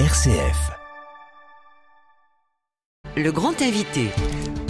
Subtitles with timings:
[0.00, 0.72] RCF.
[3.16, 4.08] Le grand invité.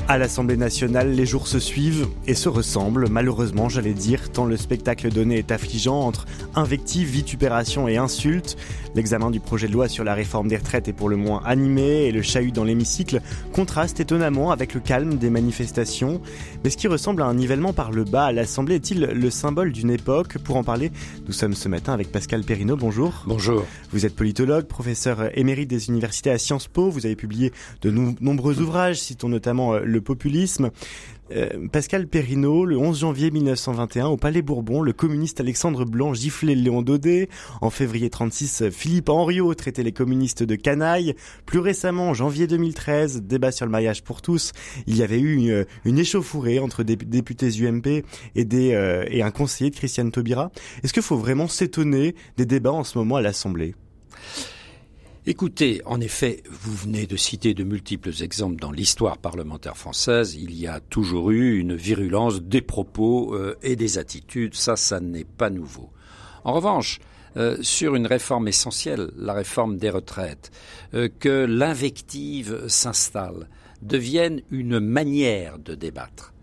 [0.06, 4.58] À l'Assemblée nationale, les jours se suivent et se ressemblent, malheureusement, j'allais dire, tant le
[4.58, 8.58] spectacle donné est affligeant entre invectives, vitupérations et insultes.
[8.94, 12.04] L'examen du projet de loi sur la réforme des retraites est pour le moins animé
[12.04, 13.22] et le chahut dans l'hémicycle
[13.54, 16.20] contraste étonnamment avec le calme des manifestations.
[16.62, 19.72] Mais ce qui ressemble à un nivellement par le bas à l'Assemblée est-il le symbole
[19.72, 20.36] d'une époque?
[20.36, 20.92] Pour en parler,
[21.26, 22.76] nous sommes ce matin avec Pascal Perrineau.
[22.76, 23.24] Bonjour.
[23.26, 23.64] Bonjour.
[23.90, 26.90] Vous êtes politologue, professeur émérite des universités à Sciences Po.
[26.90, 30.70] Vous avez publié de nombreux ouvrages, citons notamment euh, le populisme.
[31.32, 36.54] Euh, Pascal Perrineau, le 11 janvier 1921, au Palais Bourbon, le communiste Alexandre Blanc giflait
[36.54, 37.30] Léon Daudet.
[37.62, 41.14] En février 36, Philippe Henriot traitait les communistes de canaille.
[41.46, 44.52] Plus récemment, en janvier 2013, débat sur le mariage pour tous,
[44.86, 48.04] il y avait eu une, échauffourée entre des députés UMP
[48.36, 50.50] euh, et un conseiller de Christiane Taubira.
[50.82, 53.74] Est-ce qu'il faut vraiment s'étonner des débats en ce moment à l'Assemblée?
[55.26, 60.34] Écoutez, en effet, vous venez de citer de multiples exemples dans l'histoire parlementaire française.
[60.34, 64.54] Il y a toujours eu une virulence des propos euh, et des attitudes.
[64.54, 65.88] Ça, ça n'est pas nouveau.
[66.44, 66.98] En revanche,
[67.38, 70.50] euh, sur une réforme essentielle, la réforme des retraites,
[70.92, 73.48] euh, que l'invective s'installe,
[73.80, 76.34] devienne une manière de débattre.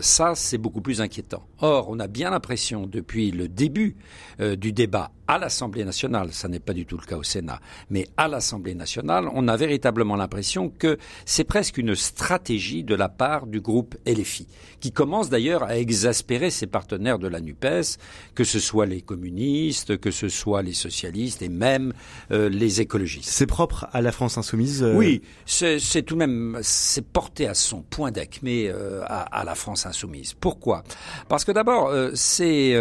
[0.00, 1.44] Ça, c'est beaucoup plus inquiétant.
[1.60, 3.96] Or, on a bien l'impression, depuis le début
[4.38, 8.06] du débat à l'Assemblée nationale, ça n'est pas du tout le cas au Sénat, mais
[8.16, 13.46] à l'Assemblée nationale, on a véritablement l'impression que c'est presque une stratégie de la part
[13.46, 14.46] du groupe LFI,
[14.80, 17.98] qui commence d'ailleurs à exaspérer ses partenaires de la NUPES,
[18.34, 21.92] que ce soit les communistes, que ce soit les socialistes et même
[22.30, 23.28] euh, les écologistes.
[23.28, 27.54] C'est propre à la France insoumise euh, Oui, c'est tout de même, c'est porté à
[27.54, 30.34] son point d'acmé euh, à, à, la France insoumise.
[30.34, 30.84] Pourquoi?
[31.28, 32.76] Parce que d'abord, ces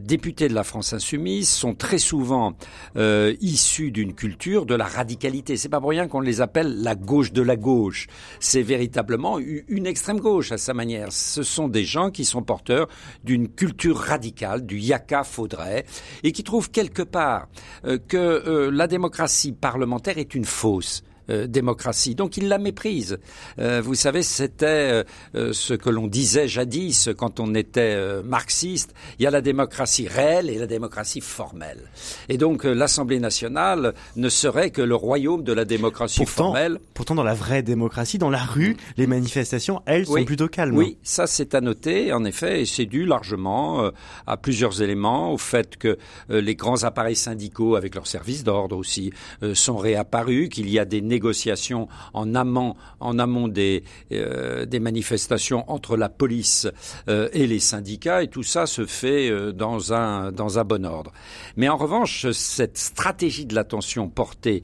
[0.00, 2.54] députés de la France insoumise sont très souvent
[2.96, 5.56] euh, issus d'une culture de la radicalité.
[5.56, 8.06] C'est pas pour rien qu'on les appelle la gauche de la gauche.
[8.40, 11.12] C'est véritablement une extrême gauche à sa manière.
[11.12, 12.88] Ce sont des gens qui sont porteurs
[13.24, 15.84] d'une culture radicale, du yaka faudrait,
[16.22, 17.48] et qui trouvent quelque part
[17.84, 21.02] euh, que euh, la démocratie parlementaire est une fausse.
[21.30, 22.14] Euh, démocratie.
[22.14, 23.18] Donc il la méprise.
[23.58, 25.04] Euh, vous savez, c'était
[25.34, 28.92] euh, ce que l'on disait jadis quand on était marxiste.
[29.18, 31.80] Il y a la démocratie réelle et la démocratie formelle.
[32.28, 36.78] Et donc l'Assemblée nationale ne serait que le royaume de la démocratie formelle.
[36.92, 40.76] Pourtant, dans la vraie démocratie, dans la rue, les manifestations, elles, sont plutôt calmes.
[40.76, 43.90] Oui, ça c'est à noter, en effet, et c'est dû largement
[44.26, 45.96] à plusieurs éléments, au fait que
[46.28, 49.12] les grands appareils syndicaux, avec leurs services d'ordre aussi,
[49.54, 52.74] sont réapparus, qu'il y a des négociations en amont,
[54.12, 56.66] euh, des manifestations entre la police
[57.08, 60.84] euh, et les syndicats, et tout ça se fait euh, dans, un, dans un bon
[60.84, 61.12] ordre.
[61.56, 64.62] Mais en revanche, cette stratégie de l'attention portée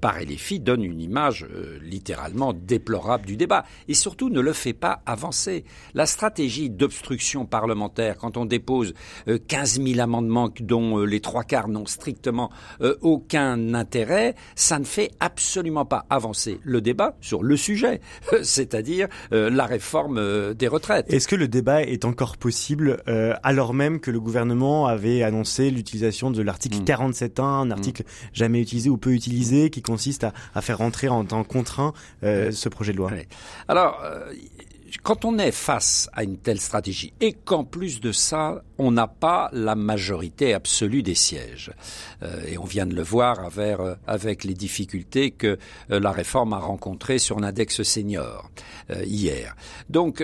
[0.00, 1.46] par LFI donne une image
[1.82, 5.64] littéralement déplorable du débat, et surtout ne le fait pas avancer.
[5.94, 8.94] La stratégie d'obstruction parlementaire, quand on dépose
[9.26, 12.50] 15 000 amendements dont les trois quarts n'ont strictement
[13.00, 18.00] aucun intérêt, ça ne fait absolument pas avancer le débat sur le sujet,
[18.42, 21.12] c'est-à-dire euh, la réforme euh, des retraites.
[21.12, 25.70] Est-ce que le débat est encore possible euh, alors même que le gouvernement avait annoncé
[25.70, 27.42] l'utilisation de l'article 47.1, mm.
[27.42, 28.06] un article mm.
[28.32, 31.92] jamais utilisé ou peu utilisé, qui consiste à, faire rentrer en temps contraint
[32.22, 33.10] ce projet de loi?
[33.68, 34.00] Alors,
[34.98, 39.06] quand on est face à une telle stratégie et qu'en plus de ça, on n'a
[39.06, 41.72] pas la majorité absolue des sièges,
[42.22, 45.58] euh, et on vient de le voir avec, euh, les difficultés que
[45.90, 48.50] euh, la réforme a rencontrées sur l'index senior
[49.04, 49.54] hier.
[49.88, 50.22] Donc,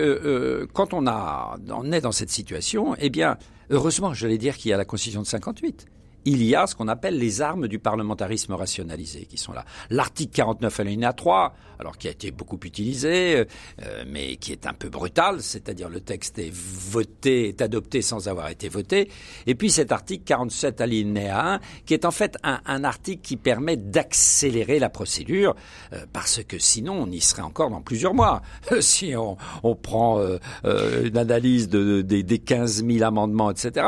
[0.73, 1.57] quand on, a,
[1.91, 3.37] est dans cette situation, eh bien,
[3.69, 5.87] heureusement, je vais dire qu'il y a la Constitution de 58
[6.25, 9.65] il y a ce qu'on appelle les armes du parlementarisme rationalisé qui sont là.
[9.89, 13.45] L'article 49 alinéa 3, alors qui a été beaucoup utilisé,
[13.81, 18.27] euh, mais qui est un peu brutal, c'est-à-dire le texte est voté, est adopté sans
[18.27, 19.09] avoir été voté.
[19.47, 23.77] Et puis cet article 47 alinéa 1, qui est en fait un, article qui permet
[23.77, 25.55] d'accélérer la procédure,
[25.93, 28.41] euh, parce que sinon on y serait encore dans plusieurs mois.
[28.81, 29.37] si on,
[29.75, 30.37] prend euh,
[31.05, 33.85] une analyse de, des 15 000 amendements, etc.,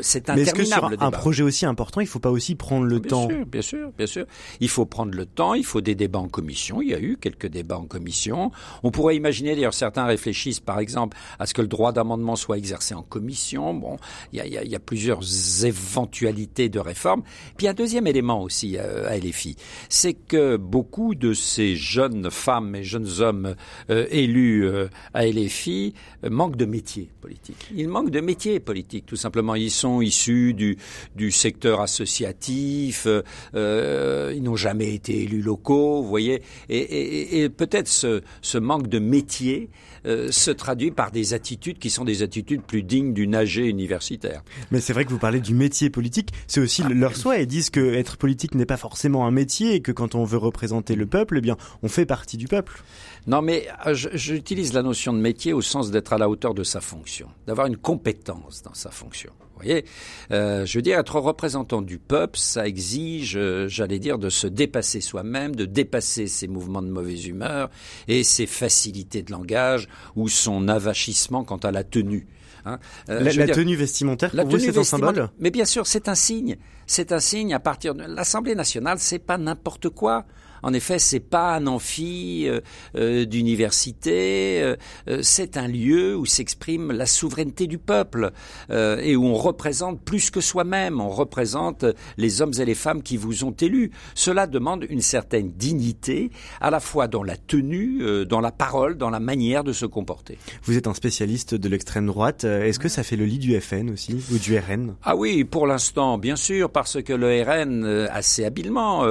[0.00, 0.36] c'est interminable.
[0.36, 3.10] Mais est-ce que sur un projet aussi important, il faut pas aussi prendre le bien
[3.10, 4.26] temps sûr, Bien sûr, bien sûr.
[4.60, 6.80] Il faut prendre le temps, il faut des débats en commission.
[6.80, 8.52] Il y a eu quelques débats en commission.
[8.82, 12.56] On pourrait imaginer, d'ailleurs, certains réfléchissent, par exemple, à ce que le droit d'amendement soit
[12.56, 13.74] exercé en commission.
[13.74, 13.96] Bon,
[14.32, 15.20] il y a, il y a, plusieurs
[15.64, 17.22] éventualités de réforme.
[17.56, 19.56] Puis un deuxième élément aussi euh, à LFI,
[19.88, 23.54] c'est que beaucoup de ces jeunes femmes et jeunes hommes
[23.90, 25.94] euh, élus euh, à LFI
[26.28, 27.70] manquent de métier politique.
[27.74, 29.54] Ils manquent de métier politique, tout simplement.
[29.54, 30.78] Ils sont issus du,
[31.14, 33.06] du secteur associatif,
[33.54, 38.98] euh, ils n'ont jamais été élus locaux, vous voyez, et, peut-être ce, ce, manque de
[38.98, 39.70] métier
[40.04, 44.42] se traduit par des attitudes qui sont des attitudes plus dignes du nager universitaire.
[44.70, 47.42] Mais c'est vrai que vous parlez du métier politique, c'est aussi leur souhait.
[47.42, 50.38] Ils disent que être politique n'est pas forcément un métier et que quand on veut
[50.38, 52.82] représenter le peuple, eh bien, on fait partie du peuple.
[53.26, 56.64] Non, mais euh, j'utilise la notion de métier au sens d'être à la hauteur de
[56.64, 59.30] sa fonction, d'avoir une compétence dans sa fonction.
[59.38, 59.84] Vous voyez,
[60.30, 64.46] euh, je veux dire, être représentant du peuple, ça exige, euh, j'allais dire, de se
[64.46, 67.68] dépasser soi-même, de dépasser ses mouvements de mauvaise humeur
[68.08, 72.26] et ses facilités de langage ou son avachissement quant à la tenue.
[72.64, 72.78] Hein.
[73.08, 75.30] la, tenue vestimentaire, pour vous, c'est un symbole?
[75.38, 76.56] Mais bien sûr, c'est un signe.
[76.86, 80.26] C'est un signe à partir de l'Assemblée nationale, c'est pas n'importe quoi.
[80.62, 82.60] En effet, c'est pas un amphi euh,
[82.96, 84.76] euh, d'université, euh,
[85.22, 88.32] c'est un lieu où s'exprime la souveraineté du peuple
[88.70, 91.84] et où on représente plus que soi-même, on représente
[92.16, 93.90] les hommes et les femmes qui vous ont élus.
[94.14, 96.30] Cela demande une certaine dignité,
[96.60, 100.38] à la fois dans la tenue, dans la parole, dans la manière de se comporter.
[100.64, 102.44] Vous êtes un spécialiste de l'extrême droite.
[102.44, 105.66] Est-ce que ça fait le lit du FN aussi ou du RN Ah oui, pour
[105.66, 109.04] l'instant, bien sûr, parce que le RN assez habilement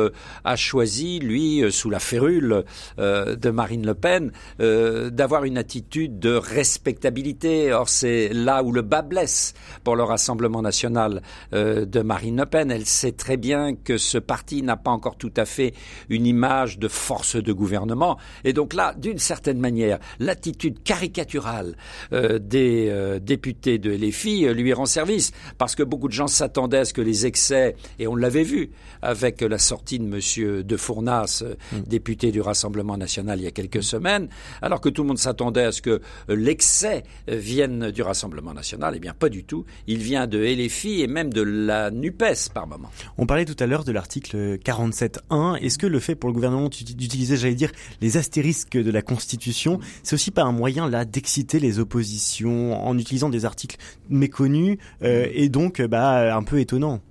[0.43, 2.63] a choisi lui euh, sous la férule
[2.99, 7.71] euh, de Marine Le Pen, euh, d'avoir une attitude de respectabilité.
[7.71, 9.53] Or, c'est là où le bas blesse
[9.83, 11.21] pour le Rassemblement national
[11.51, 12.71] de Marine Le Pen.
[12.71, 15.73] Elle sait très bien que ce parti n'a pas encore tout à fait
[16.09, 18.17] une image de force de gouvernement.
[18.43, 21.75] Et donc là, d'une certaine manière, l'attitude caricaturale
[22.11, 25.31] des députés de LFI lui rend service.
[25.57, 28.71] Parce que beaucoup de gens s'attendaient à ce que les excès, et on l'avait vu
[29.01, 30.63] avec la sortie de M.
[30.63, 31.81] de Fournas euh, mm.
[31.87, 34.27] député du Rassemblement national il y a quelques semaines,
[34.61, 35.99] alors que tout le monde s'attendait à ce que euh,
[36.29, 38.93] l'excès euh, vienne du Rassemblement national.
[38.95, 39.65] Eh bien, pas du tout.
[39.87, 42.89] Il vient de LFI et même de la NUPES par moment.
[43.17, 45.57] On parlait tout à l'heure de l'article 47.1.
[45.57, 47.71] Est-ce que le fait pour le gouvernement d'utiliser, j'allais dire,
[48.01, 52.97] les astérisques de la Constitution, c'est aussi pas un moyen là d'exciter les oppositions en
[52.97, 53.77] utilisant des articles
[54.09, 57.01] méconnus et donc bah, un peu étonnant?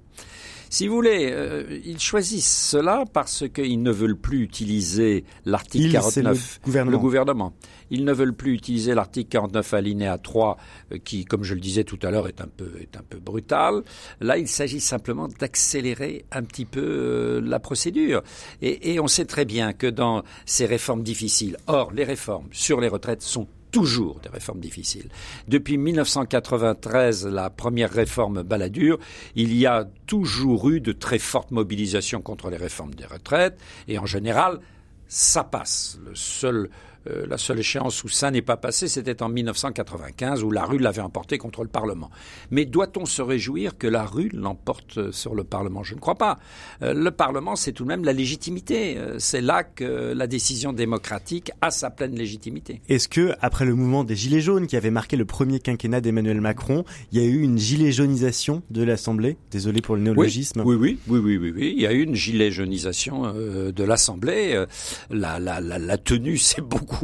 [0.70, 6.60] Si vous voulez, euh, ils choisissent cela parce qu'ils ne veulent plus utiliser l'article 49.
[6.60, 6.90] Le gouvernement.
[6.90, 7.52] le gouvernement.
[7.90, 10.58] Ils ne veulent plus utiliser l'article 49 alinéa 3
[10.92, 13.18] euh, qui, comme je le disais tout à l'heure, est un peu est un peu
[13.18, 13.82] brutal.
[14.20, 18.22] Là, il s'agit simplement d'accélérer un petit peu euh, la procédure.
[18.60, 22.80] Et, et on sait très bien que dans ces réformes difficiles, or les réformes sur
[22.80, 25.08] les retraites sont toujours des réformes difficiles.
[25.46, 28.98] Depuis 1993, la première réforme Balladur,
[29.34, 33.98] il y a toujours eu de très fortes mobilisations contre les réformes des retraites, et
[33.98, 34.60] en général,
[35.06, 35.98] ça passe.
[36.04, 36.70] Le seul
[37.10, 40.78] euh, la seule échéance où ça n'est pas passé, c'était en 1995, où la rue
[40.78, 42.10] l'avait emporté contre le Parlement.
[42.50, 45.82] Mais doit-on se réjouir que la rue l'emporte sur le Parlement?
[45.82, 46.38] Je ne crois pas.
[46.82, 48.96] Euh, le Parlement, c'est tout de même la légitimité.
[48.98, 52.80] Euh, c'est là que la décision démocratique a sa pleine légitimité.
[52.88, 56.40] Est-ce que, après le mouvement des Gilets jaunes qui avait marqué le premier quinquennat d'Emmanuel
[56.40, 59.36] Macron, il y a eu une gilet jaunisation de l'Assemblée?
[59.50, 60.62] Désolé pour le néologisme.
[60.64, 64.64] Oui, oui, oui, oui, oui, oui, Il y a eu une gilet jaunisation de l'Assemblée.
[65.10, 66.97] La, la, la, la tenue, c'est beaucoup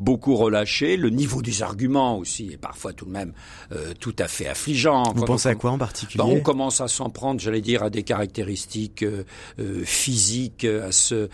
[0.00, 0.96] beaucoup, relâché.
[0.96, 3.32] Le niveau des arguments aussi est parfois tout de même
[3.72, 5.12] euh, tout à fait affligeant.
[5.14, 7.90] Vous pensez à quoi en particulier ben, On commence à s'en prendre, j'allais dire, à
[7.90, 9.24] des caractéristiques euh,
[9.58, 11.28] euh, physiques, à se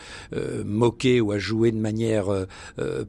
[0.64, 2.26] moquer ou à jouer de manière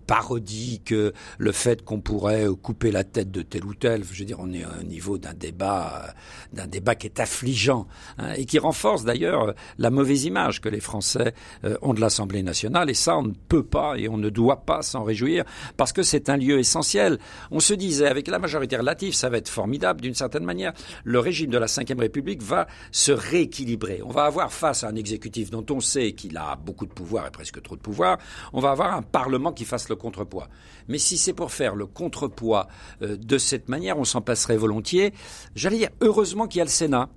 [0.07, 0.93] parodique
[1.37, 4.03] le fait qu'on pourrait couper la tête de tel ou tel.
[4.03, 6.13] Je veux dire, on est au niveau d'un débat,
[6.51, 7.87] d'un débat qui est affligeant
[8.17, 11.33] hein, et qui renforce d'ailleurs la mauvaise image que les Français
[11.81, 12.89] ont de l'Assemblée nationale.
[12.89, 15.43] Et ça, on ne peut pas et on ne doit pas s'en réjouir
[15.77, 17.19] parce que c'est un lieu essentiel.
[17.51, 20.73] On se disait avec la majorité relative, ça va être formidable d'une certaine manière.
[21.03, 24.01] Le régime de la Ve République va se rééquilibrer.
[24.03, 27.27] On va avoir face à un exécutif dont on sait qu'il a beaucoup de pouvoir
[27.27, 28.17] et presque trop de pouvoir.
[28.51, 30.47] On va avoir un Parlement qui fasse le contrepoids.
[30.87, 32.67] Mais si c'est pour faire le contrepoids
[33.01, 35.13] euh, de cette manière, on s'en passerait volontiers.
[35.55, 37.09] J'allais dire heureusement qu'il y a le Sénat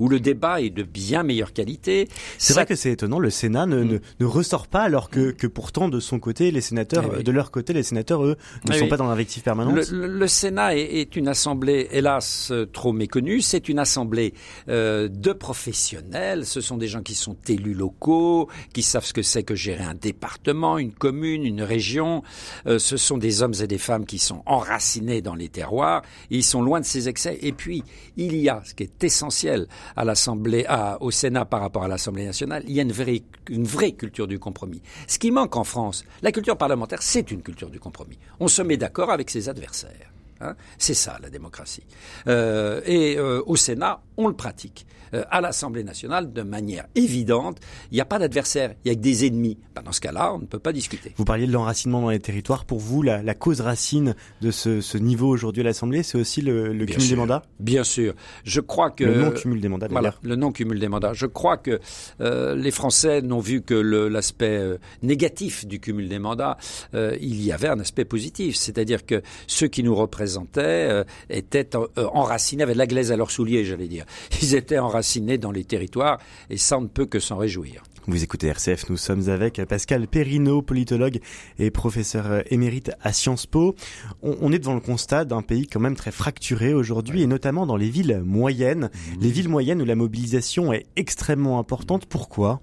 [0.00, 2.08] où le débat est de bien meilleure qualité.
[2.38, 5.46] C'est vrai que c'est étonnant, le Sénat ne, ne, ne, ressort pas alors que, que
[5.46, 8.78] pourtant de son côté, les sénateurs, eh de leur côté, les sénateurs, eux, ne eh
[8.78, 9.90] sont pas dans l'invective permanente.
[9.90, 13.40] Le, le, Sénat est, est, une assemblée, hélas, trop méconnue.
[13.40, 14.34] C'est une assemblée
[14.68, 16.46] euh, de professionnels.
[16.46, 19.84] Ce sont des gens qui sont élus locaux, qui savent ce que c'est que gérer
[19.84, 22.22] un département, une commune, une région.
[22.66, 26.02] Euh, ce sont des hommes et des femmes qui sont enracinés dans les terroirs.
[26.30, 27.38] Ils sont loin de ces excès.
[27.42, 27.82] Et puis,
[28.16, 29.66] il y a, ce qui est essentiel,
[29.96, 30.66] à l'Assemblée,
[31.00, 34.26] au Sénat par rapport à l'Assemblée nationale, il y a une vraie, une vraie culture
[34.26, 34.82] du compromis.
[35.06, 38.18] Ce qui manque en France, la culture parlementaire, c'est une culture du compromis.
[38.38, 40.10] On se met d'accord avec ses adversaires.
[40.40, 40.54] Hein.
[40.78, 41.84] C'est ça la démocratie.
[42.26, 44.86] Euh, et euh, au Sénat, on le pratique.
[45.12, 47.58] Euh, à l'Assemblée nationale, de manière évidente,
[47.90, 49.58] il n'y a pas d'adversaire, il y a que des ennemis.
[49.74, 51.12] Ben, dans ce cas-là, on ne peut pas discuter.
[51.16, 52.64] Vous parliez de l'enracinement dans les territoires.
[52.64, 56.42] Pour vous, la, la cause racine de ce, ce niveau aujourd'hui à l'Assemblée, c'est aussi
[56.42, 58.14] le, le cumul sûr, des mandats Bien sûr.
[58.44, 59.88] Je crois que le non cumul des mandats.
[59.90, 61.12] Voilà, le non cumul des mandats.
[61.12, 61.80] Je crois que
[62.20, 66.56] les Français n'ont vu que l'aspect négatif du cumul des mandats.
[66.92, 69.94] Il y avait un aspect positif, c'est-à-dire que ceux qui nous
[70.38, 74.04] représentaient étaient enracinés, avec de la glaise à leurs souliers, j'allais dire.
[74.42, 76.18] Ils étaient enracinés dans les territoires,
[76.48, 77.82] et ça on ne peut que s'en réjouir.
[78.10, 81.20] Vous écoutez RCF, nous sommes avec Pascal Perrineau, politologue
[81.60, 83.76] et professeur émérite à Sciences Po.
[84.20, 87.66] On, on est devant le constat d'un pays quand même très fracturé aujourd'hui, et notamment
[87.66, 88.90] dans les villes moyennes.
[88.92, 89.20] Mmh.
[89.20, 92.06] Les villes moyennes où la mobilisation est extrêmement importante.
[92.06, 92.60] Pourquoi?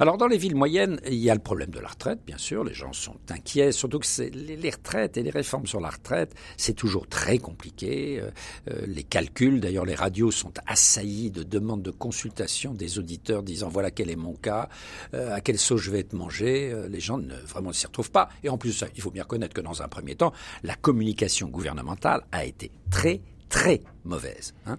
[0.00, 2.64] Alors dans les villes moyennes, il y a le problème de la retraite, bien sûr.
[2.64, 6.34] Les gens sont inquiets, surtout que les, les, retraites et les réformes sur la retraite,
[6.56, 8.20] c'est toujours très compliqué.
[8.20, 8.30] Euh,
[8.70, 13.68] euh, les calculs, d'ailleurs, les radios sont assaillis de demandes de consultation des auditeurs disant
[13.68, 14.68] voilà quel est mon cas,
[15.14, 16.70] euh, à quelle sauce je vais être mangé.
[16.72, 18.28] Euh, les gens ne vraiment ne s'y retrouvent pas.
[18.42, 22.22] Et en plus, il faut bien reconnaître que dans un premier temps, la communication gouvernementale
[22.32, 23.20] a été très
[23.54, 24.52] très mauvaise.
[24.66, 24.78] Hein.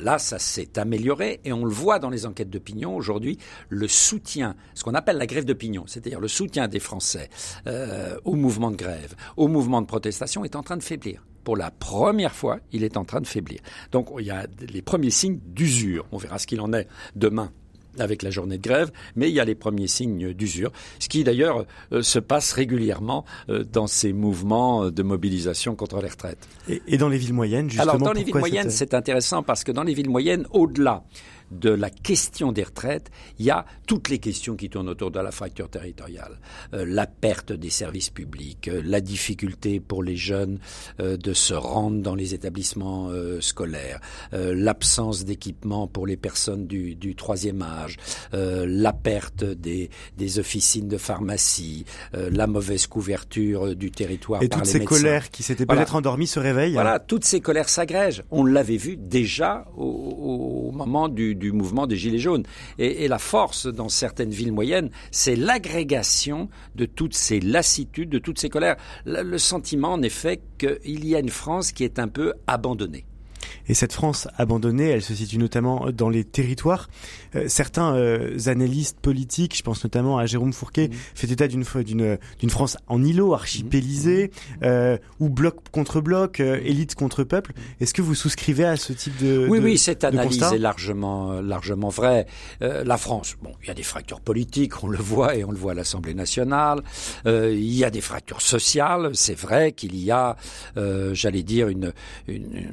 [0.00, 3.38] Là, ça s'est amélioré et on le voit dans les enquêtes d'opinion aujourd'hui,
[3.68, 7.30] le soutien, ce qu'on appelle la grève d'opinion, c'est-à-dire le soutien des Français
[7.68, 11.24] euh, au mouvement de grève, au mouvement de protestation est en train de faiblir.
[11.44, 13.60] Pour la première fois, il est en train de faiblir.
[13.92, 16.04] Donc il y a les premiers signes d'usure.
[16.10, 17.52] On verra ce qu'il en est demain
[18.00, 21.24] avec la journée de grève, mais il y a les premiers signes d'usure, ce qui
[21.24, 26.48] d'ailleurs euh, se passe régulièrement euh, dans ces mouvements de mobilisation contre les retraites.
[26.68, 29.64] Et, et dans les villes moyennes, justement Alors dans les villes moyennes, c'est intéressant parce
[29.64, 31.04] que dans les villes moyennes, au-delà
[31.50, 35.20] de la question des retraites, il y a toutes les questions qui tournent autour de
[35.20, 36.38] la fracture territoriale.
[36.74, 40.58] Euh, la perte des services publics, euh, la difficulté pour les jeunes
[41.00, 44.00] euh, de se rendre dans les établissements euh, scolaires,
[44.32, 47.96] euh, l'absence d'équipement pour les personnes du, du troisième âge,
[48.34, 54.58] euh, la perte des, des, officines de pharmacie, la mauvaise couverture du territoire Et par
[54.58, 54.96] toutes les ces médecins.
[54.96, 55.82] colères qui s'étaient Voilà.
[55.82, 56.74] peut-être endormies se réveillent.
[56.74, 58.24] Voilà, toutes ces colères s'agrègent.
[58.30, 62.44] On l'avait vu déjà au, au moment du, du, mouvement des Gilets jaunes.
[62.78, 68.38] Et, la force dans certaines villes moyennes, c'est l'agrégation de toutes ces lassitudes, de toutes
[68.38, 68.76] ces colères.
[69.04, 73.04] Le, le sentiment, en effet, qu'il y a une France qui est un peu abandonnée.
[73.68, 76.88] Et cette France abandonnée, elle se situe notamment dans les territoires.
[77.34, 80.92] Euh, certains euh, analystes politiques, je pense notamment à Jérôme Fourquet, mmh.
[81.14, 84.64] fait état d'une d'une d'une France en îlot, archipélisée, mmh.
[84.64, 87.52] euh, ou bloc contre bloc, euh, élite contre peuple.
[87.80, 91.40] Est-ce que vous souscrivez à ce type de Oui, de, oui, cette analyse est largement
[91.40, 92.26] largement vraie.
[92.62, 95.50] Euh, la France, bon, il y a des fractures politiques, on le voit et on
[95.50, 96.82] le voit à l'Assemblée nationale.
[97.26, 99.10] Euh, il y a des fractures sociales.
[99.14, 100.36] C'est vrai qu'il y a,
[101.12, 101.92] j'allais dire, une,
[102.28, 102.68] une,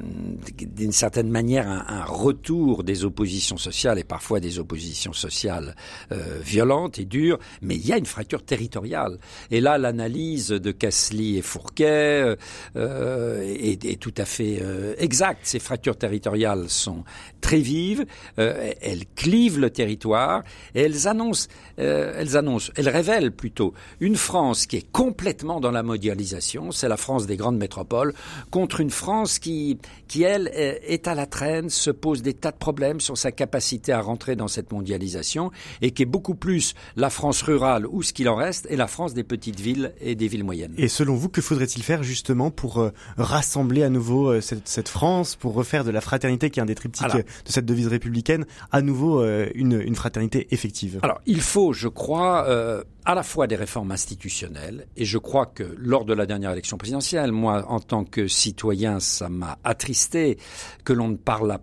[0.60, 5.74] une d'une certaine manière un, un, retour des oppositions sociales et parfois des oppositions sociales
[6.12, 9.18] euh, violentes et dures, mais il y a une fracture territoriale.
[9.50, 12.36] Et là, l'analyse de Cassely et Fourquet
[12.76, 15.40] euh, est, est, tout à fait euh, exacte.
[15.44, 17.04] Ces fractures territoriales sont
[17.44, 18.06] très vives,
[18.38, 20.42] euh, elles clivent le territoire
[20.74, 25.70] et elles annoncent, euh, elles annoncent, elles révèlent plutôt une France qui est complètement dans
[25.70, 28.14] la mondialisation, c'est la France des grandes métropoles,
[28.50, 29.78] contre une France qui,
[30.08, 33.92] qui elle, est à la traîne, se pose des tas de problèmes sur sa capacité
[33.92, 35.50] à rentrer dans cette mondialisation
[35.82, 38.86] et qui est beaucoup plus la France rurale ou ce qu'il en reste et la
[38.86, 40.74] France des petites villes et des villes moyennes.
[40.78, 44.88] Et selon vous, que faudrait-il faire justement pour euh, rassembler à nouveau euh, cette, cette,
[44.88, 47.88] France, pour refaire de la fraternité qui est un des triptyques Alors, de cette devise
[47.88, 51.00] républicaine à nouveau euh, une, une, fraternité effective?
[51.02, 55.46] Alors il faut, je crois, euh, à la fois des réformes institutionnelles et je crois
[55.46, 60.38] que lors de la dernière élection présidentielle, moi en tant que citoyen, ça m'a attristé
[60.84, 61.58] que l'on ne parle,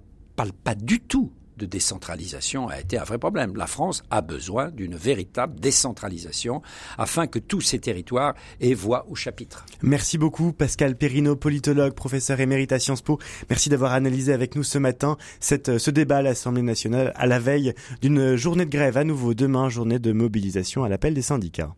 [0.63, 3.55] pas du tout de décentralisation a été un vrai problème.
[3.55, 6.61] La France a besoin d'une véritable décentralisation
[6.97, 9.65] afin que tous ces territoires aient voix au chapitre.
[9.81, 13.19] Merci beaucoup Pascal Perrino, politologue, professeur émérite à Sciences Po.
[13.49, 17.73] Merci d'avoir analysé avec nous ce matin ce débat à l'Assemblée nationale à la veille
[18.01, 21.75] d'une journée de grève à nouveau demain, journée de mobilisation à l'appel des syndicats.